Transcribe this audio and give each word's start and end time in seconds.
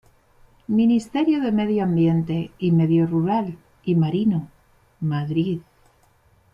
Ministerio 0.67 1.41
de 1.43 1.51
Medio 1.51 1.83
Ambiente 1.83 2.49
y 2.57 2.71
Medio 2.71 3.05
Rural 3.05 3.59
y 3.83 3.93
Marino, 3.93 4.49
Madrid. 4.99 5.59